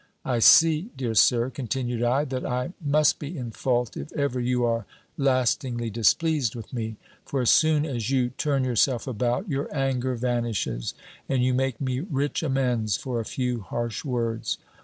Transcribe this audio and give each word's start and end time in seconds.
I 0.25 0.39
see, 0.39 0.89
dear 0.97 1.13
Sir," 1.13 1.51
continued 1.51 2.01
I, 2.01 2.25
"that 2.25 2.43
I 2.43 2.73
must 2.83 3.19
be 3.19 3.37
in 3.37 3.51
fault, 3.51 3.95
if 3.95 4.11
ever 4.13 4.39
you 4.39 4.65
are 4.65 4.87
lastingly 5.15 5.91
displeased 5.91 6.55
with 6.55 6.73
me. 6.73 6.95
For 7.23 7.41
as 7.41 7.51
soon 7.51 7.85
as 7.85 8.09
you 8.09 8.29
turn 8.29 8.63
yourself 8.63 9.05
about, 9.05 9.47
your 9.47 9.69
anger 9.71 10.15
vanishes, 10.15 10.95
and 11.29 11.43
you 11.43 11.53
make 11.53 11.79
me 11.79 11.99
rich 11.99 12.41
amends 12.41 12.97
for 12.97 13.19
a 13.19 13.25
few 13.25 13.59
harsh 13.61 14.03
words. 14.03 14.57